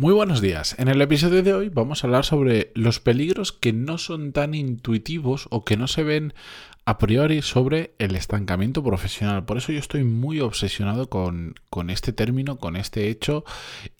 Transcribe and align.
Muy 0.00 0.14
buenos 0.14 0.40
días. 0.40 0.76
En 0.78 0.88
el 0.88 1.02
episodio 1.02 1.42
de 1.42 1.52
hoy 1.52 1.68
vamos 1.68 2.02
a 2.02 2.06
hablar 2.06 2.24
sobre 2.24 2.72
los 2.74 3.00
peligros 3.00 3.52
que 3.52 3.74
no 3.74 3.98
son 3.98 4.32
tan 4.32 4.54
intuitivos 4.54 5.46
o 5.50 5.62
que 5.62 5.76
no 5.76 5.88
se 5.88 6.04
ven 6.04 6.32
a 6.84 6.98
priori 6.98 7.42
sobre 7.42 7.94
el 7.98 8.16
estancamiento 8.16 8.82
profesional. 8.82 9.44
Por 9.44 9.58
eso 9.58 9.72
yo 9.72 9.78
estoy 9.78 10.04
muy 10.04 10.40
obsesionado 10.40 11.08
con, 11.08 11.54
con, 11.68 11.90
este 11.90 12.12
término, 12.12 12.58
con 12.58 12.76
este 12.76 13.08
hecho 13.08 13.44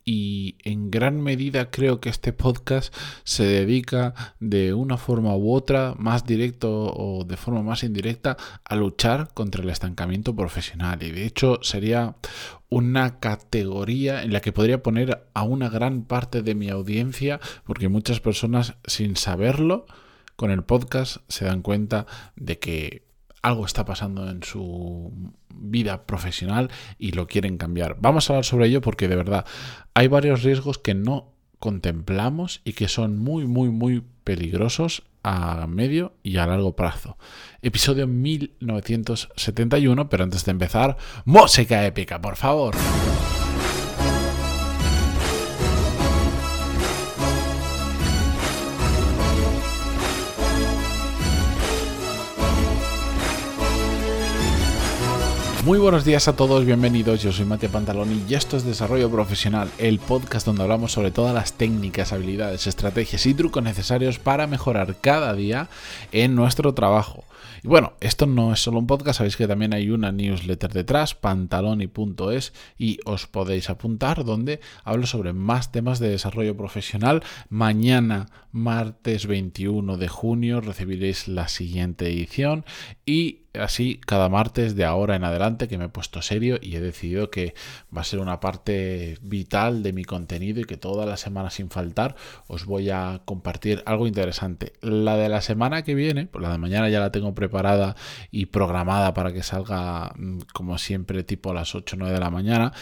y 0.04 0.56
en 0.64 0.90
gran 0.90 1.20
medida 1.20 1.70
creo 1.70 2.00
que 2.00 2.08
este 2.08 2.32
podcast 2.32 2.92
se 3.22 3.44
dedica 3.44 4.34
de 4.40 4.74
una 4.74 4.96
forma 4.96 5.36
u 5.36 5.52
otra, 5.52 5.94
más 5.98 6.24
directo 6.24 6.92
o 6.92 7.24
de 7.24 7.36
forma 7.36 7.62
más 7.62 7.84
indirecta, 7.84 8.36
a 8.64 8.74
luchar 8.76 9.28
contra 9.34 9.62
el 9.62 9.70
estancamiento 9.70 10.34
profesional. 10.34 11.02
Y 11.02 11.10
de 11.10 11.26
hecho 11.26 11.60
sería 11.62 12.16
una 12.70 13.20
categoría 13.20 14.22
en 14.22 14.32
la 14.32 14.40
que 14.40 14.52
podría 14.52 14.82
poner 14.82 15.26
a 15.34 15.42
una 15.42 15.68
gran 15.68 16.04
parte 16.04 16.42
de 16.42 16.54
mi 16.54 16.70
audiencia, 16.70 17.40
porque 17.64 17.88
muchas 17.88 18.20
personas 18.20 18.74
sin 18.86 19.16
saberlo, 19.16 19.86
con 20.40 20.50
el 20.50 20.62
podcast 20.62 21.18
se 21.28 21.44
dan 21.44 21.60
cuenta 21.60 22.06
de 22.34 22.58
que 22.58 23.04
algo 23.42 23.66
está 23.66 23.84
pasando 23.84 24.30
en 24.30 24.42
su 24.42 25.12
vida 25.54 26.06
profesional 26.06 26.70
y 26.98 27.12
lo 27.12 27.26
quieren 27.26 27.58
cambiar. 27.58 27.98
Vamos 28.00 28.30
a 28.30 28.32
hablar 28.32 28.46
sobre 28.46 28.68
ello 28.68 28.80
porque 28.80 29.06
de 29.06 29.16
verdad 29.16 29.44
hay 29.92 30.08
varios 30.08 30.42
riesgos 30.42 30.78
que 30.78 30.94
no 30.94 31.34
contemplamos 31.58 32.62
y 32.64 32.72
que 32.72 32.88
son 32.88 33.18
muy, 33.18 33.46
muy, 33.46 33.68
muy 33.68 34.02
peligrosos 34.24 35.02
a 35.22 35.66
medio 35.66 36.14
y 36.22 36.38
a 36.38 36.46
largo 36.46 36.74
plazo. 36.74 37.18
Episodio 37.60 38.06
1971, 38.06 40.08
pero 40.08 40.24
antes 40.24 40.46
de 40.46 40.52
empezar, 40.52 40.96
música 41.26 41.84
épica, 41.84 42.18
por 42.18 42.36
favor. 42.36 42.74
Muy 55.64 55.78
buenos 55.78 56.06
días 56.06 56.26
a 56.26 56.36
todos, 56.36 56.64
bienvenidos. 56.64 57.22
Yo 57.22 57.32
soy 57.32 57.44
Matías 57.44 57.70
Pantaloni 57.70 58.24
y 58.26 58.32
esto 58.32 58.56
es 58.56 58.64
Desarrollo 58.64 59.10
Profesional, 59.10 59.70
el 59.76 59.98
podcast 59.98 60.46
donde 60.46 60.62
hablamos 60.62 60.92
sobre 60.92 61.10
todas 61.10 61.34
las 61.34 61.52
técnicas, 61.52 62.14
habilidades, 62.14 62.66
estrategias 62.66 63.26
y 63.26 63.34
trucos 63.34 63.62
necesarios 63.62 64.18
para 64.18 64.46
mejorar 64.46 64.96
cada 65.02 65.34
día 65.34 65.68
en 66.12 66.34
nuestro 66.34 66.72
trabajo. 66.72 67.24
Y 67.62 67.68
bueno, 67.68 67.92
esto 68.00 68.24
no 68.24 68.54
es 68.54 68.60
solo 68.60 68.78
un 68.78 68.86
podcast, 68.86 69.18
sabéis 69.18 69.36
que 69.36 69.46
también 69.46 69.74
hay 69.74 69.90
una 69.90 70.12
newsletter 70.12 70.72
detrás, 70.72 71.14
pantaloni.es, 71.14 72.54
y 72.78 72.98
os 73.04 73.26
podéis 73.26 73.68
apuntar 73.68 74.24
donde 74.24 74.60
hablo 74.82 75.06
sobre 75.06 75.34
más 75.34 75.72
temas 75.72 75.98
de 75.98 76.08
desarrollo 76.08 76.56
profesional. 76.56 77.22
Mañana, 77.50 78.28
martes 78.50 79.26
21 79.26 79.98
de 79.98 80.08
junio, 80.08 80.62
recibiréis 80.62 81.28
la 81.28 81.48
siguiente 81.48 82.06
edición 82.06 82.64
y 83.04 83.39
así 83.58 84.00
cada 84.06 84.28
martes 84.28 84.76
de 84.76 84.84
ahora 84.84 85.16
en 85.16 85.24
adelante 85.24 85.68
que 85.68 85.78
me 85.78 85.86
he 85.86 85.88
puesto 85.88 86.22
serio 86.22 86.58
y 86.60 86.76
he 86.76 86.80
decidido 86.80 87.30
que 87.30 87.54
va 87.94 88.02
a 88.02 88.04
ser 88.04 88.20
una 88.20 88.40
parte 88.40 89.18
vital 89.22 89.82
de 89.82 89.92
mi 89.92 90.04
contenido 90.04 90.60
y 90.60 90.64
que 90.64 90.76
toda 90.76 91.06
la 91.06 91.16
semana 91.16 91.50
sin 91.50 91.70
faltar 91.70 92.14
os 92.46 92.64
voy 92.64 92.90
a 92.90 93.22
compartir 93.24 93.82
algo 93.86 94.06
interesante. 94.06 94.72
La 94.80 95.16
de 95.16 95.28
la 95.28 95.40
semana 95.40 95.82
que 95.82 95.94
viene, 95.94 96.26
pues 96.26 96.42
la 96.42 96.52
de 96.52 96.58
mañana 96.58 96.88
ya 96.88 97.00
la 97.00 97.10
tengo 97.10 97.34
preparada 97.34 97.96
y 98.30 98.46
programada 98.46 99.14
para 99.14 99.32
que 99.32 99.42
salga 99.42 100.12
mm, 100.16 100.40
como 100.52 100.78
siempre 100.78 101.24
tipo 101.24 101.50
a 101.50 101.54
las 101.54 101.74
8 101.74 101.96
o 101.96 101.98
9 101.98 102.14
de 102.14 102.20
la 102.20 102.30
mañana. 102.30 102.72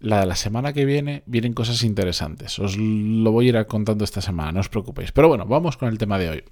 La 0.00 0.20
de 0.20 0.26
la 0.26 0.36
semana 0.36 0.72
que 0.72 0.84
viene 0.84 1.22
vienen 1.26 1.54
cosas 1.54 1.82
interesantes. 1.82 2.58
Os 2.58 2.76
lo 2.76 3.30
voy 3.32 3.46
a 3.46 3.60
ir 3.60 3.66
contando 3.66 4.04
esta 4.04 4.20
semana, 4.20 4.52
no 4.52 4.60
os 4.60 4.68
preocupéis. 4.68 5.12
Pero 5.12 5.28
bueno, 5.28 5.46
vamos 5.46 5.76
con 5.76 5.88
el 5.88 5.98
tema 5.98 6.18
de 6.18 6.28
hoy. 6.30 6.44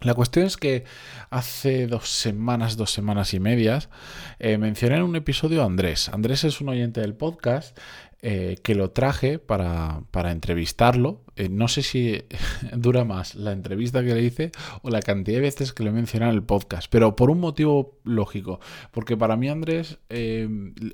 La 0.00 0.12
cuestión 0.12 0.44
es 0.44 0.58
que 0.58 0.84
hace 1.30 1.86
dos 1.86 2.10
semanas, 2.10 2.76
dos 2.76 2.90
semanas 2.90 3.32
y 3.32 3.40
medias, 3.40 3.88
eh, 4.38 4.58
mencioné 4.58 4.96
en 4.96 5.02
un 5.02 5.16
episodio 5.16 5.62
a 5.62 5.64
Andrés. 5.64 6.10
Andrés 6.10 6.44
es 6.44 6.60
un 6.60 6.68
oyente 6.68 7.00
del 7.00 7.14
podcast 7.14 7.78
eh, 8.22 8.56
que 8.62 8.74
lo 8.74 8.92
traje 8.92 9.38
para, 9.38 10.02
para 10.10 10.32
entrevistarlo. 10.32 11.20
Eh, 11.36 11.50
no 11.50 11.68
sé 11.68 11.82
si 11.82 12.24
dura 12.72 13.04
más 13.04 13.34
la 13.34 13.52
entrevista 13.52 14.02
que 14.02 14.14
le 14.14 14.22
hice 14.22 14.52
o 14.80 14.88
la 14.88 15.02
cantidad 15.02 15.36
de 15.36 15.42
veces 15.42 15.74
que 15.74 15.84
lo 15.84 15.94
he 15.94 15.98
en 15.98 16.22
el 16.22 16.42
podcast, 16.42 16.88
pero 16.90 17.14
por 17.14 17.30
un 17.30 17.40
motivo 17.40 17.98
lógico. 18.04 18.58
Porque 18.90 19.18
para 19.18 19.36
mí 19.36 19.50
Andrés, 19.50 19.98
eh, 20.08 20.48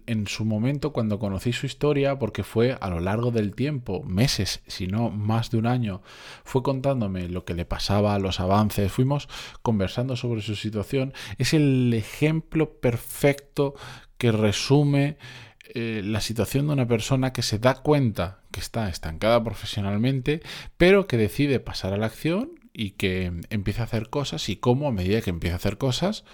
en 0.07 0.27
su 0.27 0.45
momento, 0.45 0.93
cuando 0.93 1.21
conocí 1.21 1.53
su 1.53 1.67
historia, 1.67 2.19
porque 2.19 2.43
fue 2.43 2.77
a 2.81 2.91
lo 2.91 2.99
largo 2.99 3.31
del 3.31 3.55
tiempo, 3.55 4.03
meses, 4.03 4.63
si 4.67 4.89
no 4.89 5.11
más 5.11 5.53
de 5.53 5.59
un 5.59 5.67
año, 5.67 6.03
fue 6.45 6.65
contándome 6.65 7.29
lo 7.29 7.45
que 7.45 7.55
le 7.55 7.65
pasaba, 7.65 8.19
los 8.19 8.41
avances, 8.41 8.91
fuimos 8.91 9.29
conversando 9.63 10.17
sobre 10.17 10.43
su 10.43 10.57
situación, 10.57 11.15
es 11.39 11.55
el 11.55 11.95
ejemplo 11.95 12.81
perfecto 12.81 13.75
que 14.19 14.33
resume 14.33 15.17
eh, 15.75 16.03
la 16.05 16.21
situación 16.21 16.67
de 16.67 16.75
una 16.75 16.87
persona 16.87 17.33
que 17.33 17.43
se 17.43 17.59
da 17.59 17.75
cuenta 17.75 18.41
que 18.51 18.61
está 18.61 18.89
estancada 18.89 19.43
profesionalmente, 19.43 20.43
pero 20.77 21.07
que 21.07 21.17
decide 21.17 21.61
pasar 21.61 21.93
a 21.93 21.97
la 21.97 22.07
acción 22.07 22.51
y 22.75 22.91
que 22.91 23.33
empieza 23.49 23.83
a 23.83 23.87
hacer 23.87 24.11
cosas 24.11 24.49
y 24.49 24.57
cómo 24.57 24.89
a 24.89 24.93
medida 24.93 25.23
que 25.23 25.31
empieza 25.31 25.55
a 25.55 25.57
hacer 25.57 25.79
cosas, 25.79 26.25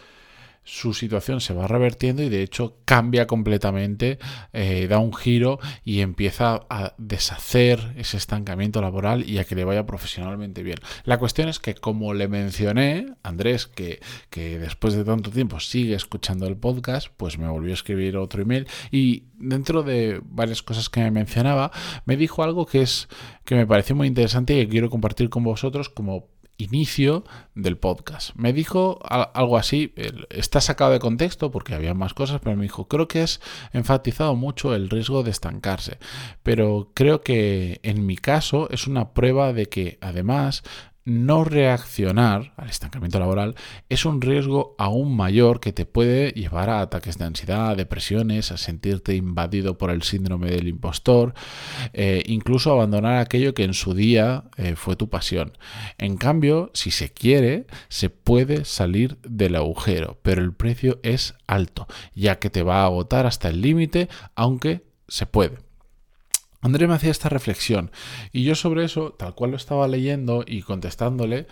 su 0.65 0.93
situación 0.93 1.41
se 1.41 1.55
va 1.55 1.67
revertiendo 1.67 2.23
y 2.23 2.29
de 2.29 2.43
hecho 2.43 2.77
cambia 2.85 3.27
completamente, 3.27 4.19
eh, 4.53 4.87
da 4.89 4.99
un 4.99 5.15
giro 5.15 5.59
y 5.85 6.01
empieza 6.01 6.67
a 6.69 6.95
deshacer 6.99 7.95
ese 7.97 8.17
estancamiento 8.17 8.81
laboral 8.81 9.29
y 9.29 9.39
a 9.39 9.45
que 9.45 9.55
le 9.55 9.65
vaya 9.65 9.87
profesionalmente 9.87 10.63
bien. 10.63 10.79
La 11.05 11.19
cuestión 11.19 11.49
es 11.49 11.59
que 11.59 11.75
como 11.75 12.13
le 12.15 12.29
mencioné, 12.29 13.15
Andrés, 13.23 13.67
que, 13.67 14.01
que 14.31 14.59
después 14.59 14.95
de 14.95 15.05
tanto 15.05 15.31
tiempo 15.31 15.59
sigue 15.61 15.95
escuchando 15.95 16.47
el 16.47 16.57
podcast, 16.57 17.09
pues 17.17 17.39
me 17.39 17.49
volvió 17.49 17.73
a 17.73 17.75
escribir 17.75 18.17
otro 18.17 18.43
email 18.43 18.67
y 18.91 19.25
dentro 19.39 19.83
de 19.83 20.21
varias 20.25 20.63
cosas 20.63 20.89
que 20.89 21.01
me 21.01 21.11
mencionaba, 21.11 21.71
me 22.05 22.17
dijo 22.17 22.43
algo 22.43 22.67
que 22.67 22.83
es 22.83 23.09
que 23.45 23.55
me 23.55 23.67
pareció 23.67 23.97
muy 23.97 24.07
interesante 24.07 24.55
y 24.55 24.65
que 24.65 24.69
quiero 24.69 24.91
compartir 24.91 25.31
con 25.31 25.45
vosotros 25.45 25.89
como 25.89 26.27
inicio 26.59 27.25
del 27.55 27.77
podcast. 27.79 28.35
Me 28.35 28.53
dijo 28.53 28.99
algo 29.09 29.57
así, 29.57 29.95
está 30.31 30.61
sacado 30.61 30.91
de 30.91 30.99
contexto 30.99 31.51
porque 31.51 31.75
había 31.75 31.95
más 31.95 32.15
cosas, 32.15 32.41
pero 32.43 32.57
me 32.57 32.65
dijo, 32.65 32.89
creo 32.89 33.09
que 33.09 33.23
has 33.23 33.41
enfatizado 33.73 34.35
mucho 34.35 34.75
el 34.75 34.91
riesgo 34.91 35.23
de 35.23 35.31
estancarse, 35.31 35.99
pero 36.43 36.91
creo 36.95 37.23
que 37.23 37.81
en 37.85 38.05
mi 38.07 38.17
caso 38.17 38.69
es 38.71 38.87
una 38.87 39.13
prueba 39.15 39.53
de 39.53 39.67
que 39.67 39.99
además 40.01 40.65
no 41.09 41.43
reaccionar 41.43 42.53
al 42.57 42.69
estancamiento 42.69 43.19
laboral 43.19 43.55
es 43.89 44.05
un 44.05 44.21
riesgo 44.21 44.75
aún 44.79 45.17
mayor 45.17 45.59
que 45.59 45.73
te 45.73 45.87
puede 45.87 46.33
llevar 46.33 46.69
a 46.69 46.81
ataques 46.81 47.17
de 47.17 47.25
ansiedad, 47.25 47.77
depresiones, 47.77 48.53
a 48.53 48.59
sentirte 48.59 49.15
invadido 49.15 49.79
por 49.79 49.91
el 49.91 50.03
síndrome 50.03 50.51
del 50.51 50.69
impostor, 50.69 51.33
eh, 51.95 52.23
incluso 52.27 52.73
abandonar 52.73 53.17
aquello 53.17 53.55
que 53.55 53.65
en 53.65 53.73
su 53.73 53.95
día 53.95 54.45
eh, 54.59 54.77
fue 54.77 54.97
tu 54.97 55.09
pasión. 55.09 55.57
En 55.97 56.19
cambio, 56.19 56.71
si 56.75 56.91
se 56.91 57.11
quiere, 57.11 57.67
se 57.89 58.11
puede 58.11 58.67
salir 58.67 59.17
del 59.23 59.57
agujero, 59.57 60.19
pero 60.23 60.43
el 60.43 60.53
precio 60.53 61.01
es 61.03 61.35
alto, 61.47 61.87
ya 62.15 62.39
que 62.39 62.51
te 62.51 62.63
va 62.63 62.83
a 62.83 62.85
agotar 62.85 63.25
hasta 63.25 63.49
el 63.49 63.63
límite, 63.63 64.09
aunque 64.35 64.85
se 65.09 65.25
puede. 65.25 65.68
André 66.61 66.89
me 66.89 66.95
hacía 66.95 67.11
esta 67.11 67.29
reflexión 67.29 67.91
y 68.33 68.43
yo 68.43 68.55
sobre 68.55 68.85
eso, 68.85 69.13
tal 69.13 69.35
cual 69.35 69.53
lo 69.53 69.57
estaba 69.57 69.87
leyendo 69.87 70.45
y 70.47 70.63
contestándole, 70.63 71.47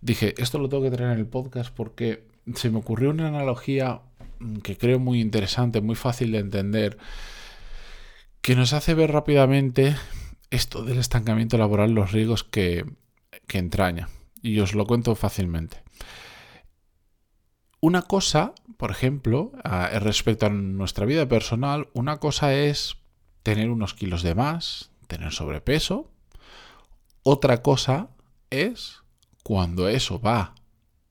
dije, 0.00 0.34
esto 0.38 0.58
lo 0.58 0.68
tengo 0.68 0.82
que 0.82 0.90
tener 0.90 1.12
en 1.12 1.18
el 1.18 1.26
podcast 1.26 1.74
porque 1.74 2.26
se 2.54 2.70
me 2.70 2.78
ocurrió 2.78 3.10
una 3.10 3.28
analogía 3.28 4.00
que 4.62 4.76
creo 4.78 4.98
muy 4.98 5.20
interesante, 5.20 5.80
muy 5.80 5.94
fácil 5.94 6.32
de 6.32 6.38
entender, 6.38 6.98
que 8.40 8.54
nos 8.54 8.72
hace 8.72 8.94
ver 8.94 9.12
rápidamente 9.12 9.96
esto 10.50 10.82
del 10.84 10.98
estancamiento 10.98 11.58
laboral, 11.58 11.92
los 11.92 12.12
riesgos 12.12 12.44
que, 12.44 12.84
que 13.46 13.58
entraña. 13.58 14.08
Y 14.42 14.60
os 14.60 14.74
lo 14.74 14.86
cuento 14.86 15.14
fácilmente. 15.16 15.82
Una 17.80 18.02
cosa, 18.02 18.54
por 18.76 18.90
ejemplo, 18.90 19.52
respecto 20.00 20.46
a 20.46 20.50
nuestra 20.50 21.06
vida 21.06 21.26
personal, 21.28 21.88
una 21.92 22.18
cosa 22.18 22.54
es 22.54 22.96
tener 23.46 23.70
unos 23.70 23.94
kilos 23.94 24.24
de 24.24 24.34
más, 24.34 24.90
tener 25.06 25.30
sobrepeso. 25.30 26.10
Otra 27.22 27.62
cosa 27.62 28.08
es 28.50 29.04
cuando 29.44 29.88
eso 29.88 30.20
va 30.20 30.56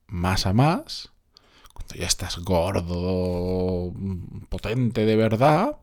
más 0.06 0.44
a 0.44 0.52
más, 0.52 1.14
cuando 1.72 1.94
ya 1.94 2.04
estás 2.04 2.36
gordo, 2.40 3.90
potente 4.50 5.06
de 5.06 5.16
verdad, 5.16 5.78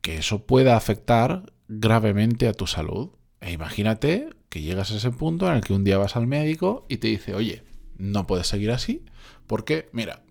que 0.00 0.16
eso 0.16 0.44
pueda 0.44 0.76
afectar 0.76 1.52
gravemente 1.68 2.48
a 2.48 2.54
tu 2.54 2.66
salud. 2.66 3.10
E 3.40 3.52
imagínate 3.52 4.30
que 4.48 4.62
llegas 4.62 4.90
a 4.90 4.96
ese 4.96 5.12
punto 5.12 5.48
en 5.48 5.54
el 5.54 5.60
que 5.60 5.74
un 5.74 5.84
día 5.84 5.96
vas 5.96 6.16
al 6.16 6.26
médico 6.26 6.86
y 6.88 6.96
te 6.96 7.06
dice, 7.06 7.36
oye, 7.36 7.62
no 7.98 8.26
puedes 8.26 8.48
seguir 8.48 8.72
así, 8.72 9.04
porque, 9.46 9.90
mira, 9.92 10.23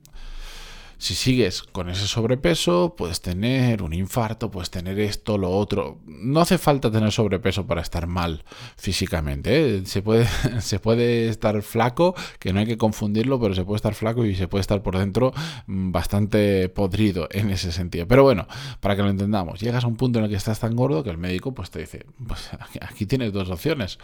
Si 1.03 1.15
sigues 1.15 1.63
con 1.63 1.89
ese 1.89 2.07
sobrepeso, 2.07 2.95
puedes 2.95 3.19
tener 3.19 3.83
un 3.83 3.91
infarto, 3.91 4.50
puedes 4.50 4.71
tener 4.71 4.97
esto, 5.01 5.38
lo 5.38 5.51
otro. 5.51 6.00
No 6.05 6.39
hace 6.39 6.57
falta 6.57 6.89
tener 6.89 7.11
sobrepeso 7.11 7.67
para 7.67 7.81
estar 7.81 8.07
mal 8.07 8.45
físicamente. 8.77 9.79
¿eh? 9.79 9.85
Se, 9.85 10.01
puede, 10.01 10.25
se 10.61 10.79
puede 10.79 11.27
estar 11.27 11.61
flaco, 11.61 12.15
que 12.39 12.53
no 12.53 12.61
hay 12.61 12.65
que 12.65 12.77
confundirlo, 12.77 13.38
pero 13.38 13.53
se 13.53 13.65
puede 13.65 13.75
estar 13.75 13.95
flaco 13.95 14.23
y 14.23 14.33
se 14.33 14.47
puede 14.47 14.61
estar 14.61 14.81
por 14.81 14.97
dentro 14.97 15.33
mm, 15.67 15.91
bastante 15.91 16.69
podrido 16.69 17.27
en 17.31 17.49
ese 17.49 17.73
sentido. 17.73 18.07
Pero 18.07 18.23
bueno, 18.23 18.47
para 18.79 18.95
que 18.95 19.01
lo 19.01 19.09
entendamos, 19.09 19.59
llegas 19.59 19.83
a 19.83 19.88
un 19.88 19.97
punto 19.97 20.19
en 20.19 20.25
el 20.25 20.31
que 20.31 20.38
estás 20.38 20.61
tan 20.61 20.73
gordo 20.73 21.03
que 21.03 21.09
el 21.09 21.17
médico 21.17 21.53
pues, 21.53 21.69
te 21.69 21.79
dice, 21.79 22.06
pues 22.25 22.49
aquí 22.79 23.06
tienes 23.06 23.33
dos 23.33 23.49
opciones. 23.49 23.99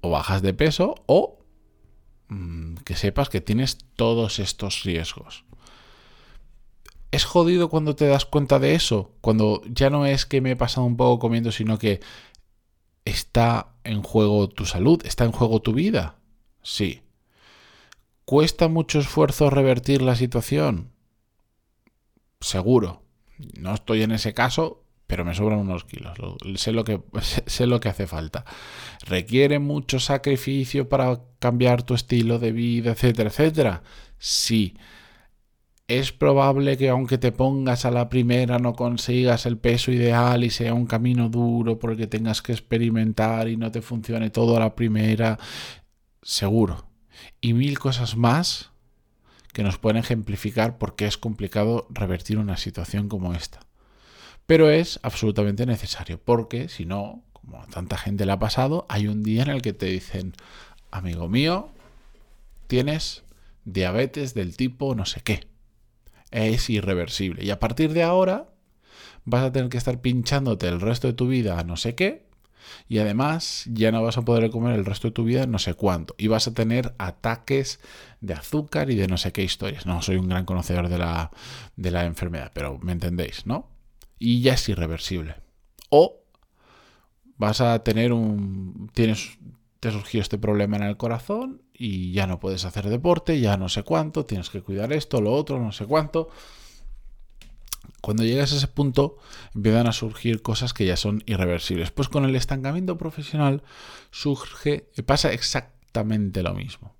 O 0.00 0.08
bajas 0.08 0.40
de 0.40 0.54
peso 0.54 0.94
o 1.04 1.40
mm, 2.28 2.76
que 2.86 2.96
sepas 2.96 3.28
que 3.28 3.42
tienes 3.42 3.76
todos 3.96 4.38
estos 4.38 4.84
riesgos 4.84 5.44
es 7.12 7.26
jodido 7.26 7.68
cuando 7.68 7.94
te 7.94 8.06
das 8.06 8.24
cuenta 8.24 8.58
de 8.58 8.74
eso, 8.74 9.12
cuando 9.20 9.62
ya 9.66 9.90
no 9.90 10.06
es 10.06 10.24
que 10.24 10.40
me 10.40 10.52
he 10.52 10.56
pasado 10.56 10.86
un 10.86 10.96
poco 10.96 11.18
comiendo, 11.18 11.52
sino 11.52 11.78
que 11.78 12.00
está 13.04 13.74
en 13.84 14.02
juego 14.02 14.48
tu 14.48 14.64
salud, 14.64 15.02
está 15.04 15.24
en 15.24 15.32
juego 15.32 15.60
tu 15.60 15.74
vida. 15.74 16.16
Sí. 16.62 17.02
¿Cuesta 18.24 18.68
mucho 18.68 18.98
esfuerzo 18.98 19.50
revertir 19.50 20.00
la 20.00 20.16
situación? 20.16 20.90
Seguro. 22.40 23.02
No 23.58 23.74
estoy 23.74 24.02
en 24.02 24.12
ese 24.12 24.32
caso, 24.32 24.84
pero 25.06 25.26
me 25.26 25.34
sobran 25.34 25.58
unos 25.58 25.84
kilos. 25.84 26.16
Sé 26.54 26.72
lo 26.72 26.84
que, 26.84 27.02
sé 27.46 27.66
lo 27.66 27.78
que 27.78 27.90
hace 27.90 28.06
falta. 28.06 28.46
¿Requiere 29.04 29.58
mucho 29.58 30.00
sacrificio 30.00 30.88
para 30.88 31.20
cambiar 31.40 31.82
tu 31.82 31.92
estilo 31.92 32.38
de 32.38 32.52
vida, 32.52 32.92
etcétera, 32.92 33.28
etcétera? 33.28 33.82
Sí 34.16 34.76
es 35.98 36.12
probable 36.12 36.76
que 36.76 36.88
aunque 36.88 37.18
te 37.18 37.32
pongas 37.32 37.84
a 37.84 37.90
la 37.90 38.08
primera 38.08 38.58
no 38.58 38.74
consigas 38.74 39.46
el 39.46 39.58
peso 39.58 39.90
ideal 39.90 40.44
y 40.44 40.50
sea 40.50 40.74
un 40.74 40.86
camino 40.86 41.28
duro 41.28 41.78
porque 41.78 42.06
tengas 42.06 42.40
que 42.40 42.52
experimentar 42.52 43.48
y 43.48 43.56
no 43.56 43.70
te 43.70 43.82
funcione 43.82 44.30
todo 44.30 44.56
a 44.56 44.60
la 44.60 44.74
primera, 44.74 45.38
seguro. 46.22 46.86
Y 47.40 47.52
mil 47.52 47.78
cosas 47.78 48.16
más 48.16 48.70
que 49.52 49.62
nos 49.62 49.78
pueden 49.78 49.98
ejemplificar 49.98 50.78
por 50.78 50.96
qué 50.96 51.06
es 51.06 51.18
complicado 51.18 51.86
revertir 51.90 52.38
una 52.38 52.56
situación 52.56 53.08
como 53.08 53.34
esta. 53.34 53.60
Pero 54.46 54.70
es 54.70 54.98
absolutamente 55.02 55.66
necesario 55.66 56.18
porque 56.18 56.68
si 56.68 56.86
no, 56.86 57.22
como 57.32 57.60
a 57.60 57.66
tanta 57.66 57.98
gente 57.98 58.24
le 58.24 58.32
ha 58.32 58.38
pasado, 58.38 58.86
hay 58.88 59.08
un 59.08 59.22
día 59.22 59.42
en 59.42 59.50
el 59.50 59.62
que 59.62 59.72
te 59.72 59.86
dicen, 59.86 60.32
amigo 60.90 61.28
mío, 61.28 61.70
tienes 62.66 63.24
diabetes 63.64 64.34
del 64.34 64.56
tipo 64.56 64.94
no 64.94 65.04
sé 65.06 65.20
qué 65.20 65.51
es 66.32 66.68
irreversible. 66.70 67.44
Y 67.44 67.50
a 67.50 67.60
partir 67.60 67.92
de 67.92 68.02
ahora 68.02 68.48
vas 69.24 69.44
a 69.44 69.52
tener 69.52 69.68
que 69.68 69.78
estar 69.78 70.00
pinchándote 70.00 70.66
el 70.68 70.80
resto 70.80 71.06
de 71.06 71.12
tu 71.12 71.28
vida 71.28 71.58
a 71.58 71.64
no 71.64 71.76
sé 71.76 71.94
qué. 71.94 72.26
Y 72.88 72.98
además 72.98 73.64
ya 73.66 73.92
no 73.92 74.02
vas 74.02 74.16
a 74.18 74.22
poder 74.22 74.50
comer 74.50 74.74
el 74.74 74.84
resto 74.84 75.08
de 75.08 75.12
tu 75.12 75.24
vida 75.24 75.46
no 75.46 75.58
sé 75.58 75.74
cuánto. 75.74 76.14
Y 76.18 76.28
vas 76.28 76.46
a 76.46 76.54
tener 76.54 76.94
ataques 76.98 77.80
de 78.20 78.34
azúcar 78.34 78.90
y 78.90 78.96
de 78.96 79.08
no 79.08 79.18
sé 79.18 79.32
qué 79.32 79.42
historias. 79.42 79.86
No 79.86 80.02
soy 80.02 80.16
un 80.16 80.28
gran 80.28 80.44
conocedor 80.44 80.88
de 80.88 80.98
la, 80.98 81.30
de 81.76 81.90
la 81.90 82.04
enfermedad, 82.04 82.50
pero 82.54 82.78
me 82.78 82.92
entendéis, 82.92 83.46
¿no? 83.46 83.68
Y 84.18 84.40
ya 84.40 84.54
es 84.54 84.68
irreversible. 84.68 85.36
O 85.90 86.22
vas 87.36 87.60
a 87.60 87.82
tener 87.82 88.12
un... 88.12 88.90
Tienes, 88.94 89.38
te 89.80 89.90
surgió 89.90 90.20
este 90.20 90.38
problema 90.38 90.76
en 90.76 90.84
el 90.84 90.96
corazón 90.96 91.62
y 91.84 92.12
ya 92.12 92.28
no 92.28 92.38
puedes 92.38 92.64
hacer 92.64 92.88
deporte, 92.88 93.40
ya 93.40 93.56
no 93.56 93.68
sé 93.68 93.82
cuánto, 93.82 94.24
tienes 94.24 94.50
que 94.50 94.62
cuidar 94.62 94.92
esto, 94.92 95.20
lo 95.20 95.32
otro, 95.32 95.58
no 95.58 95.72
sé 95.72 95.84
cuánto. 95.84 96.28
Cuando 98.00 98.22
llegas 98.22 98.52
a 98.52 98.56
ese 98.56 98.68
punto 98.68 99.16
empiezan 99.52 99.88
a 99.88 99.92
surgir 99.92 100.42
cosas 100.42 100.74
que 100.74 100.86
ya 100.86 100.96
son 100.96 101.24
irreversibles. 101.26 101.90
Pues 101.90 102.08
con 102.08 102.24
el 102.24 102.36
estancamiento 102.36 102.96
profesional 102.96 103.64
surge, 104.12 104.90
pasa 105.04 105.32
exactamente 105.32 106.44
lo 106.44 106.54
mismo. 106.54 106.94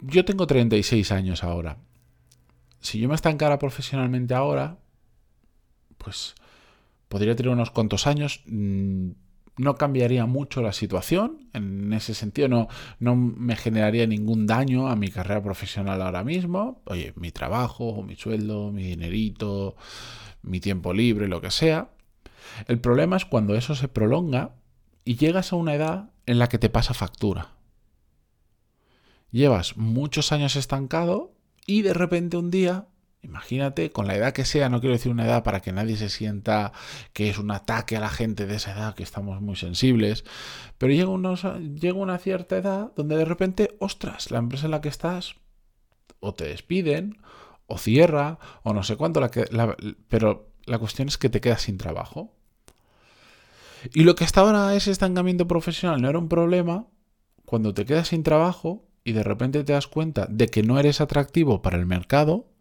Yo 0.00 0.24
tengo 0.24 0.46
36 0.46 1.12
años 1.12 1.44
ahora. 1.44 1.76
Si 2.80 2.98
yo 2.98 3.06
me 3.06 3.14
estancara 3.14 3.58
profesionalmente 3.58 4.32
ahora, 4.32 4.78
pues 5.98 6.34
podría 7.10 7.36
tener 7.36 7.52
unos 7.52 7.70
cuantos 7.70 8.06
años. 8.06 8.42
No 9.58 9.74
cambiaría 9.74 10.24
mucho 10.24 10.62
la 10.62 10.72
situación, 10.72 11.48
en 11.52 11.92
ese 11.92 12.14
sentido 12.14 12.48
no, 12.48 12.68
no 12.98 13.14
me 13.16 13.54
generaría 13.54 14.06
ningún 14.06 14.46
daño 14.46 14.88
a 14.88 14.96
mi 14.96 15.08
carrera 15.08 15.42
profesional 15.42 16.00
ahora 16.00 16.24
mismo. 16.24 16.80
Oye, 16.86 17.12
mi 17.16 17.32
trabajo, 17.32 18.02
mi 18.02 18.16
sueldo, 18.16 18.72
mi 18.72 18.84
dinerito, 18.84 19.76
mi 20.42 20.60
tiempo 20.60 20.94
libre, 20.94 21.28
lo 21.28 21.42
que 21.42 21.50
sea. 21.50 21.90
El 22.66 22.80
problema 22.80 23.16
es 23.16 23.26
cuando 23.26 23.54
eso 23.54 23.74
se 23.74 23.88
prolonga 23.88 24.54
y 25.04 25.16
llegas 25.16 25.52
a 25.52 25.56
una 25.56 25.74
edad 25.74 26.10
en 26.26 26.38
la 26.38 26.48
que 26.48 26.58
te 26.58 26.70
pasa 26.70 26.94
factura. 26.94 27.52
Llevas 29.30 29.76
muchos 29.76 30.32
años 30.32 30.56
estancado 30.56 31.34
y 31.66 31.82
de 31.82 31.94
repente 31.94 32.36
un 32.36 32.50
día 32.50 32.86
Imagínate, 33.22 33.92
con 33.92 34.08
la 34.08 34.16
edad 34.16 34.32
que 34.32 34.44
sea, 34.44 34.68
no 34.68 34.80
quiero 34.80 34.94
decir 34.94 35.12
una 35.12 35.24
edad 35.24 35.44
para 35.44 35.60
que 35.60 35.70
nadie 35.70 35.96
se 35.96 36.08
sienta 36.08 36.72
que 37.12 37.30
es 37.30 37.38
un 37.38 37.52
ataque 37.52 37.96
a 37.96 38.00
la 38.00 38.08
gente 38.08 38.46
de 38.46 38.56
esa 38.56 38.72
edad, 38.72 38.94
que 38.96 39.04
estamos 39.04 39.40
muy 39.40 39.54
sensibles, 39.54 40.24
pero 40.76 40.92
llega, 40.92 41.08
unos, 41.08 41.44
llega 41.80 41.94
una 41.94 42.18
cierta 42.18 42.56
edad 42.56 42.92
donde 42.96 43.16
de 43.16 43.24
repente, 43.24 43.76
ostras, 43.78 44.32
la 44.32 44.38
empresa 44.38 44.64
en 44.64 44.72
la 44.72 44.80
que 44.80 44.88
estás 44.88 45.36
o 46.18 46.34
te 46.34 46.46
despiden, 46.46 47.18
o 47.66 47.78
cierra, 47.78 48.40
o 48.64 48.74
no 48.74 48.82
sé 48.82 48.96
cuánto, 48.96 49.20
la 49.20 49.30
que, 49.30 49.44
pero 50.08 50.50
la 50.66 50.78
cuestión 50.78 51.06
es 51.06 51.16
que 51.16 51.30
te 51.30 51.40
quedas 51.40 51.62
sin 51.62 51.78
trabajo. 51.78 52.34
Y 53.94 54.02
lo 54.02 54.16
que 54.16 54.24
hasta 54.24 54.40
ahora 54.40 54.74
es 54.74 54.88
estancamiento 54.88 55.46
profesional 55.46 56.02
no 56.02 56.08
era 56.08 56.18
un 56.18 56.28
problema, 56.28 56.88
cuando 57.44 57.72
te 57.72 57.84
quedas 57.84 58.08
sin 58.08 58.24
trabajo 58.24 58.88
y 59.04 59.12
de 59.12 59.22
repente 59.22 59.62
te 59.62 59.72
das 59.72 59.86
cuenta 59.86 60.26
de 60.28 60.48
que 60.48 60.62
no 60.62 60.78
eres 60.78 61.00
atractivo 61.00 61.62
para 61.62 61.78
el 61.78 61.86
mercado, 61.86 62.51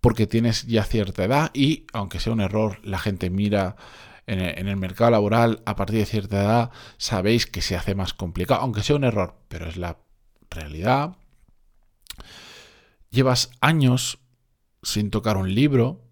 porque 0.00 0.26
tienes 0.26 0.66
ya 0.66 0.84
cierta 0.84 1.24
edad 1.24 1.50
y, 1.54 1.86
aunque 1.92 2.18
sea 2.20 2.32
un 2.32 2.40
error, 2.40 2.80
la 2.82 2.98
gente 2.98 3.30
mira 3.30 3.76
en 4.26 4.68
el, 4.68 4.76
mercado 4.76 5.10
laboral 5.10 5.62
a 5.66 5.76
partir 5.76 5.98
de 5.98 6.06
cierta 6.06 6.42
edad, 6.42 6.70
sabéis 6.96 7.46
que 7.46 7.60
se 7.60 7.76
hace 7.76 7.94
más 7.94 8.14
complicado, 8.14 8.60
aunque 8.60 8.82
sea 8.82 8.96
un 8.96 9.04
error, 9.04 9.36
pero 9.48 9.68
es 9.68 9.76
la 9.76 9.98
realidad. 10.50 11.16
Llevas 13.10 13.50
años 13.60 14.18
sin 14.82 15.10
tocar 15.10 15.36
un 15.36 15.54
libro, 15.54 16.02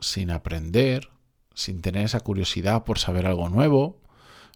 sin 0.00 0.30
aprender, 0.30 1.10
sin 1.54 1.82
tener 1.82 2.04
esa 2.04 2.20
curiosidad 2.20 2.84
por 2.84 2.98
saber 2.98 3.26
algo 3.26 3.48
nuevo, 3.48 4.02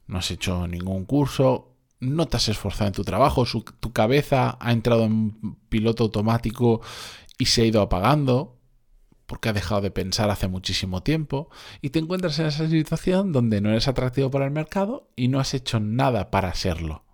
no 0.06 0.18
has 0.18 0.30
hecho 0.30 0.66
ningún 0.66 1.04
curso, 1.04 1.76
no 2.00 2.26
te 2.26 2.36
has 2.36 2.48
esforzado 2.48 2.88
en 2.88 2.94
tu 2.94 3.04
trabajo, 3.04 3.44
tu 3.44 3.92
cabeza 3.92 4.56
ha 4.60 4.72
entrado 4.72 5.04
en 5.04 5.56
piloto 5.68 6.04
automático 6.04 6.80
y 7.38 7.46
se 7.46 7.62
ha 7.62 7.66
ido 7.66 7.80
apagando 7.82 8.58
porque 9.26 9.48
ha 9.48 9.52
dejado 9.52 9.80
de 9.80 9.90
pensar 9.90 10.30
hace 10.30 10.48
muchísimo 10.48 11.02
tiempo 11.02 11.50
y 11.80 11.90
te 11.90 11.98
encuentras 11.98 12.38
en 12.38 12.46
esa 12.46 12.68
situación 12.68 13.32
donde 13.32 13.60
no 13.60 13.70
eres 13.70 13.88
atractivo 13.88 14.30
para 14.30 14.44
el 14.44 14.50
mercado 14.50 15.08
y 15.16 15.28
no 15.28 15.40
has 15.40 15.54
hecho 15.54 15.80
nada 15.80 16.30
para 16.30 16.54
serlo. 16.54 17.04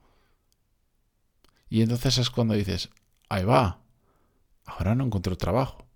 Y 1.68 1.82
entonces 1.82 2.18
es 2.18 2.30
cuando 2.30 2.54
dices, 2.54 2.90
ahí 3.28 3.44
va, 3.44 3.80
ahora 4.64 4.94
no 4.94 5.04
encuentro 5.04 5.36
trabajo. 5.36 5.86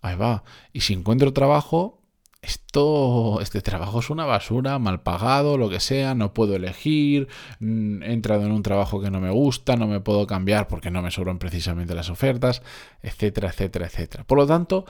Ahí 0.00 0.16
va. 0.16 0.44
Y 0.72 0.80
si 0.80 0.92
encuentro 0.92 1.32
trabajo, 1.32 2.02
esto, 2.44 3.40
este 3.40 3.60
trabajo 3.60 4.00
es 4.00 4.10
una 4.10 4.24
basura, 4.24 4.78
mal 4.78 5.02
pagado, 5.02 5.58
lo 5.58 5.68
que 5.68 5.80
sea, 5.80 6.14
no 6.14 6.34
puedo 6.34 6.56
elegir, 6.56 7.28
mm, 7.60 8.02
he 8.02 8.12
entrado 8.12 8.44
en 8.44 8.52
un 8.52 8.62
trabajo 8.62 9.00
que 9.00 9.10
no 9.10 9.20
me 9.20 9.30
gusta, 9.30 9.76
no 9.76 9.86
me 9.86 10.00
puedo 10.00 10.26
cambiar 10.26 10.68
porque 10.68 10.90
no 10.90 11.02
me 11.02 11.10
sobran 11.10 11.38
precisamente 11.38 11.94
las 11.94 12.10
ofertas, 12.10 12.62
etcétera, 13.02 13.48
etcétera, 13.48 13.86
etcétera. 13.86 14.24
Por 14.24 14.38
lo 14.38 14.46
tanto, 14.46 14.84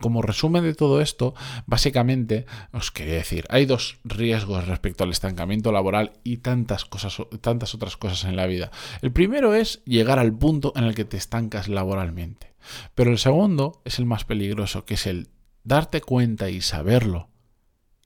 como 0.00 0.22
resumen 0.22 0.64
de 0.64 0.74
todo 0.74 1.00
esto, 1.00 1.34
básicamente 1.66 2.46
os 2.72 2.90
quería 2.90 3.14
decir, 3.14 3.46
hay 3.48 3.64
dos 3.64 3.98
riesgos 4.04 4.66
respecto 4.66 5.04
al 5.04 5.10
estancamiento 5.10 5.72
laboral 5.72 6.12
y 6.24 6.38
tantas 6.38 6.84
cosas, 6.84 7.16
tantas 7.40 7.74
otras 7.74 7.96
cosas 7.96 8.24
en 8.24 8.36
la 8.36 8.46
vida. 8.46 8.70
El 9.02 9.12
primero 9.12 9.54
es 9.54 9.82
llegar 9.84 10.18
al 10.18 10.36
punto 10.36 10.72
en 10.76 10.84
el 10.84 10.94
que 10.94 11.04
te 11.04 11.16
estancas 11.16 11.68
laboralmente. 11.68 12.54
Pero 12.94 13.10
el 13.10 13.18
segundo 13.18 13.82
es 13.84 13.98
el 13.98 14.06
más 14.06 14.24
peligroso, 14.24 14.84
que 14.84 14.94
es 14.94 15.06
el 15.06 15.28
darte 15.64 16.00
cuenta 16.00 16.50
y 16.50 16.60
saberlo 16.60 17.28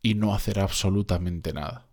y 0.00 0.14
no 0.14 0.34
hacer 0.34 0.60
absolutamente 0.60 1.52
nada. 1.52 1.88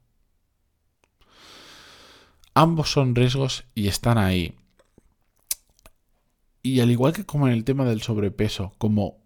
Ambos 2.53 2.91
son 2.91 3.15
riesgos 3.15 3.65
y 3.75 3.87
están 3.87 4.17
ahí. 4.17 4.55
Y 6.63 6.79
al 6.79 6.89
igual 6.89 7.13
que 7.13 7.25
como 7.25 7.47
en 7.47 7.53
el 7.53 7.65
tema 7.65 7.85
del 7.85 8.01
sobrepeso, 8.01 8.73
como 8.77 9.25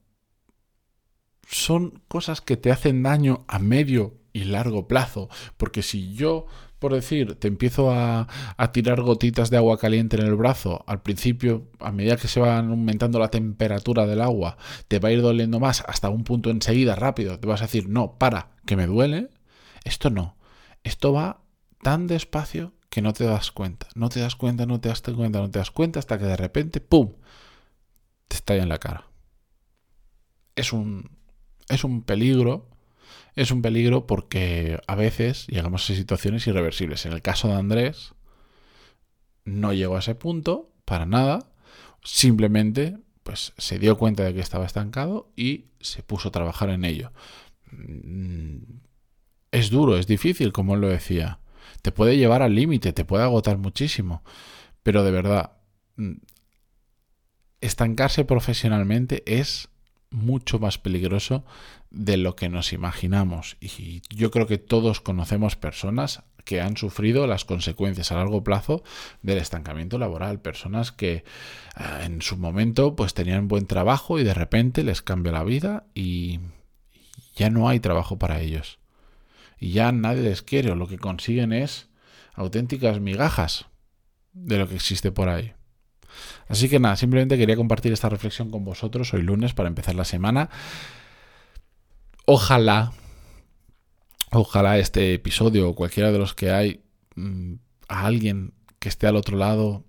son 1.47 2.01
cosas 2.07 2.41
que 2.41 2.57
te 2.57 2.71
hacen 2.71 3.03
daño 3.03 3.45
a 3.47 3.59
medio 3.59 4.17
y 4.33 4.45
largo 4.45 4.87
plazo. 4.87 5.29
Porque 5.57 5.81
si 5.83 6.13
yo, 6.13 6.47
por 6.79 6.93
decir, 6.93 7.35
te 7.35 7.47
empiezo 7.47 7.91
a, 7.91 8.27
tirar 8.71 9.01
gotitas 9.01 9.49
de 9.49 9.57
agua 9.57 9.77
caliente 9.77 10.17
en 10.17 10.25
el 10.25 10.35
brazo, 10.35 10.83
al 10.87 11.01
principio, 11.01 11.67
a 11.79 11.91
medida 11.91 12.15
que 12.15 12.27
se 12.27 12.39
va 12.39 12.57
aumentando 12.57 13.19
la 13.19 13.29
temperatura 13.29 14.05
del 14.05 14.21
agua, 14.21 14.57
te 14.87 14.99
va 14.99 15.09
a 15.09 15.11
ir 15.11 15.21
doliendo 15.21 15.59
más 15.59 15.83
hasta 15.87 16.09
un 16.09 16.23
punto 16.23 16.49
enseguida, 16.49 16.95
rápido, 16.95 17.39
te 17.39 17.47
vas 17.47 17.61
a 17.61 17.65
decir, 17.65 17.89
no, 17.89 18.17
para, 18.17 18.51
que 18.65 18.77
me 18.77 18.87
duele. 18.87 19.29
Esto 19.83 20.09
no. 20.09 20.37
Esto 20.83 21.13
va 21.13 21.41
tan 21.81 22.07
despacio 22.07 22.73
que 22.89 23.01
no 23.01 23.13
te 23.13 23.25
das 23.25 23.51
cuenta. 23.51 23.87
No 23.95 24.09
te 24.09 24.19
das 24.21 24.35
cuenta, 24.35 24.65
no 24.65 24.79
te 24.79 24.89
das 24.89 25.01
cuenta, 25.01 25.39
no 25.39 25.51
te 25.51 25.59
das 25.59 25.71
cuenta 25.71 25.99
hasta 25.99 26.17
que 26.17 26.25
de 26.25 26.37
repente, 26.37 26.79
¡pum!, 26.79 27.13
te 28.27 28.35
estalla 28.37 28.63
en 28.63 28.69
la 28.69 28.77
cara. 28.77 29.05
Es 30.55 30.73
un, 30.73 31.11
es 31.67 31.83
un 31.83 32.03
peligro 32.03 32.69
es 33.35 33.51
un 33.51 33.61
peligro 33.61 34.07
porque 34.07 34.79
a 34.87 34.95
veces 34.95 35.47
llegamos 35.47 35.89
a 35.89 35.95
situaciones 35.95 36.45
irreversibles. 36.47 37.05
En 37.05 37.13
el 37.13 37.21
caso 37.21 37.47
de 37.47 37.55
Andrés, 37.55 38.13
no 39.45 39.73
llegó 39.73 39.95
a 39.95 39.99
ese 39.99 40.15
punto 40.15 40.71
para 40.85 41.05
nada. 41.05 41.51
Simplemente 42.03 42.97
pues, 43.23 43.53
se 43.57 43.79
dio 43.79 43.97
cuenta 43.97 44.23
de 44.23 44.33
que 44.33 44.39
estaba 44.39 44.65
estancado 44.65 45.31
y 45.35 45.65
se 45.79 46.03
puso 46.03 46.29
a 46.29 46.31
trabajar 46.31 46.69
en 46.69 46.85
ello. 46.85 47.11
Mm, 47.71 48.57
es 49.51 49.69
duro, 49.69 49.97
es 49.97 50.07
difícil, 50.07 50.51
como 50.51 50.75
él 50.75 50.81
lo 50.81 50.89
decía. 50.89 51.39
Te 51.81 51.91
puede 51.91 52.17
llevar 52.17 52.41
al 52.41 52.55
límite, 52.55 52.93
te 52.93 53.05
puede 53.05 53.23
agotar 53.23 53.57
muchísimo. 53.57 54.23
Pero 54.83 55.03
de 55.03 55.11
verdad, 55.11 55.53
mm, 55.97 56.13
estancarse 57.61 58.25
profesionalmente 58.25 59.23
es 59.25 59.69
mucho 60.11 60.59
más 60.59 60.77
peligroso 60.77 61.43
de 61.91 62.17
lo 62.17 62.35
que 62.35 62.49
nos 62.49 62.73
imaginamos. 62.73 63.57
Y 63.59 64.01
yo 64.09 64.31
creo 64.31 64.47
que 64.47 64.57
todos 64.57 65.01
conocemos 65.01 65.55
personas 65.55 66.23
que 66.45 66.61
han 66.61 66.77
sufrido 66.77 67.27
las 67.27 67.45
consecuencias 67.45 68.11
a 68.11 68.15
largo 68.15 68.43
plazo 68.43 68.83
del 69.21 69.37
estancamiento 69.37 69.97
laboral. 69.97 70.41
Personas 70.41 70.91
que 70.91 71.23
ah, 71.75 72.01
en 72.03 72.21
su 72.21 72.37
momento 72.37 72.95
pues 72.95 73.13
tenían 73.13 73.47
buen 73.47 73.67
trabajo 73.67 74.19
y 74.19 74.23
de 74.23 74.33
repente 74.33 74.83
les 74.83 75.01
cambia 75.01 75.31
la 75.31 75.43
vida 75.43 75.85
y 75.93 76.39
ya 77.35 77.49
no 77.49 77.69
hay 77.69 77.79
trabajo 77.79 78.17
para 78.17 78.41
ellos. 78.41 78.79
Y 79.59 79.71
ya 79.71 79.91
nadie 79.91 80.23
les 80.23 80.41
quiere 80.41 80.71
o 80.71 80.75
lo 80.75 80.87
que 80.87 80.97
consiguen 80.97 81.53
es 81.53 81.89
auténticas 82.33 82.99
migajas 82.99 83.65
de 84.33 84.57
lo 84.57 84.67
que 84.67 84.75
existe 84.75 85.11
por 85.11 85.29
ahí. 85.29 85.53
Así 86.47 86.69
que 86.69 86.79
nada, 86.79 86.95
simplemente 86.95 87.37
quería 87.37 87.55
compartir 87.55 87.91
esta 87.91 88.09
reflexión 88.09 88.49
con 88.49 88.63
vosotros 88.63 89.13
hoy 89.13 89.21
lunes 89.21 89.53
para 89.53 89.69
empezar 89.69 89.95
la 89.95 90.05
semana. 90.05 90.49
Ojalá, 92.25 92.93
ojalá 94.31 94.77
este 94.77 95.13
episodio 95.13 95.69
o 95.69 95.75
cualquiera 95.75 96.11
de 96.11 96.19
los 96.19 96.33
que 96.35 96.51
hay, 96.51 96.83
mm, 97.15 97.53
a 97.87 98.05
alguien 98.05 98.53
que 98.79 98.89
esté 98.89 99.07
al 99.07 99.15
otro 99.15 99.37
lado 99.37 99.85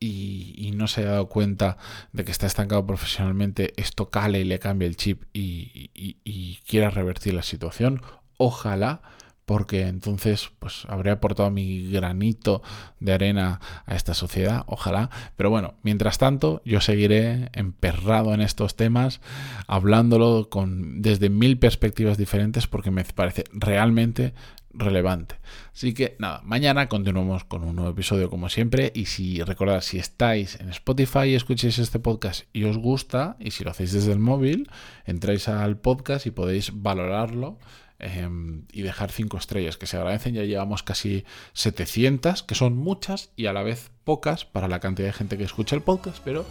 y, 0.00 0.72
no 0.74 0.88
se 0.88 1.00
haya 1.00 1.12
dado 1.12 1.28
cuenta 1.28 1.78
de 2.12 2.24
que 2.24 2.30
está 2.30 2.46
estancado 2.46 2.86
profesionalmente, 2.86 3.72
esto 3.76 4.10
cale 4.10 4.40
y 4.40 4.44
le 4.44 4.58
cambie 4.58 4.86
el 4.86 4.96
chip 4.96 5.22
y, 5.32 5.90
y 5.94 6.58
quiera 6.68 6.90
revertir 6.90 7.32
la 7.32 7.42
situación. 7.42 8.02
Ojalá 8.36 9.00
porque 9.46 9.86
entonces 9.86 10.50
pues 10.58 10.84
habré 10.88 11.12
aportado 11.12 11.50
mi 11.50 11.88
granito 11.90 12.62
de 13.00 13.12
arena 13.12 13.60
a 13.86 13.94
esta 13.94 14.12
sociedad, 14.12 14.64
ojalá. 14.66 15.08
Pero 15.36 15.50
bueno, 15.50 15.74
mientras 15.82 16.18
tanto, 16.18 16.60
yo 16.64 16.80
seguiré 16.80 17.48
emperrado 17.52 18.34
en 18.34 18.40
estos 18.40 18.76
temas, 18.76 19.20
hablándolo 19.68 20.50
con, 20.50 21.00
desde 21.00 21.30
mil 21.30 21.58
perspectivas 21.58 22.18
diferentes, 22.18 22.66
porque 22.66 22.90
me 22.90 23.04
parece 23.04 23.44
realmente 23.52 24.34
relevante. 24.74 25.36
Así 25.72 25.94
que 25.94 26.16
nada, 26.18 26.40
mañana 26.44 26.88
continuamos 26.88 27.44
con 27.44 27.62
un 27.64 27.76
nuevo 27.76 27.92
episodio 27.92 28.28
como 28.28 28.48
siempre 28.48 28.92
y 28.94 29.06
si 29.06 29.42
recordad 29.42 29.80
si 29.80 29.98
estáis 29.98 30.60
en 30.60 30.68
Spotify 30.70 31.28
y 31.28 31.34
escucháis 31.34 31.78
este 31.78 31.98
podcast 31.98 32.44
y 32.52 32.64
os 32.64 32.76
gusta 32.76 33.36
y 33.38 33.52
si 33.52 33.64
lo 33.64 33.70
hacéis 33.70 33.92
desde 33.92 34.12
el 34.12 34.18
móvil, 34.18 34.68
entráis 35.04 35.48
al 35.48 35.78
podcast 35.78 36.26
y 36.26 36.30
podéis 36.30 36.72
valorarlo 36.74 37.58
Em, 37.98 38.64
y 38.72 38.82
dejar 38.82 39.10
cinco 39.10 39.38
estrellas, 39.38 39.78
que 39.78 39.86
se 39.86 39.96
agradecen. 39.96 40.34
Ya 40.34 40.42
llevamos 40.42 40.82
casi 40.82 41.24
700, 41.54 42.42
que 42.42 42.54
son 42.54 42.76
muchas 42.76 43.30
y 43.36 43.46
a 43.46 43.52
la 43.54 43.62
vez 43.62 43.90
pocas 44.04 44.44
para 44.44 44.68
la 44.68 44.80
cantidad 44.80 45.08
de 45.08 45.14
gente 45.14 45.38
que 45.38 45.44
escucha 45.44 45.76
el 45.76 45.82
podcast, 45.82 46.18
pero 46.24 46.44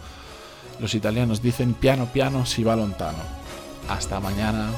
los 0.80 0.94
italianos 0.94 1.42
dicen 1.42 1.74
piano 1.74 2.06
piano 2.12 2.46
si 2.46 2.64
va 2.64 2.74
lontano. 2.74 3.18
Hasta 3.88 4.18
mañana. 4.18 4.72